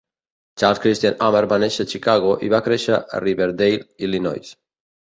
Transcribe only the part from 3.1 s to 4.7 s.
a Riverdale, Illinois.